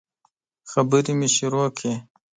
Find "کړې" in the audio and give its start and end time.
1.77-1.93